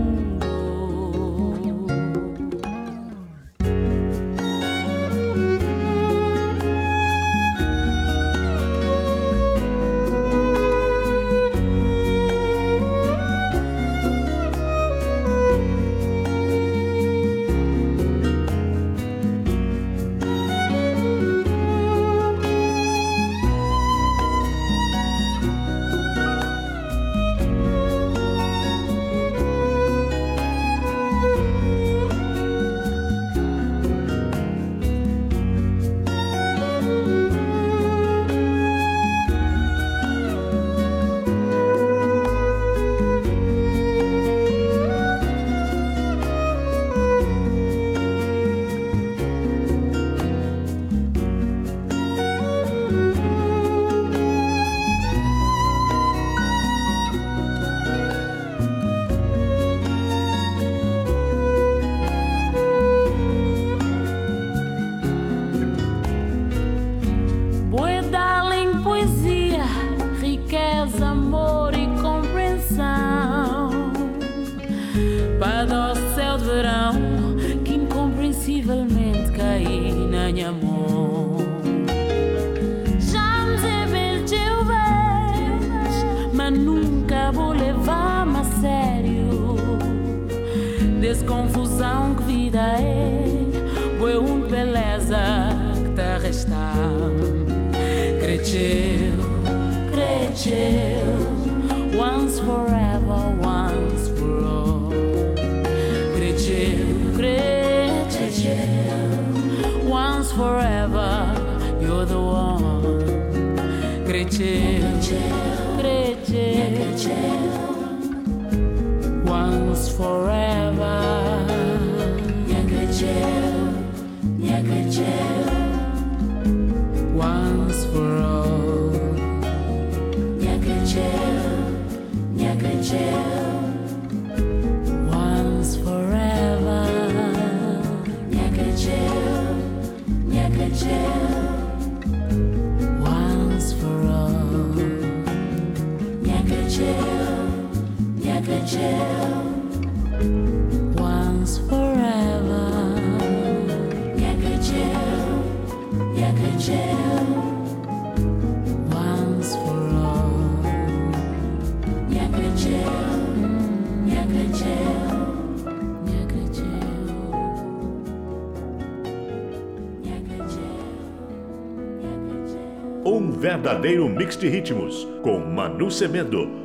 [173.62, 176.61] verdadeiro mix de ritmos com Manu Semedo.